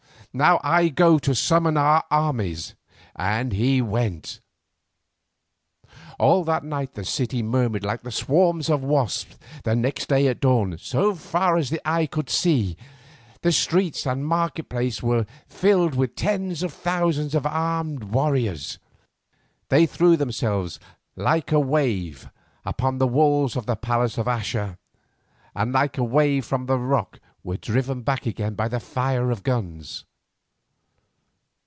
[0.33, 2.73] Now I go to summon our armies."
[3.17, 4.39] And he went.
[6.17, 10.39] All that night the city murmured like a swarm of wasps, and next day at
[10.39, 12.77] dawn, so far as the eye could reach,
[13.41, 18.79] the streets and market place were filled with tens of thousands of armed warriors.
[19.67, 20.79] They threw themselves
[21.17, 22.29] like a wave
[22.63, 24.77] upon the walls of the palace of Axa,
[25.53, 29.29] and like a wave from a rock they were driven back again by the fire
[29.29, 30.05] of the guns.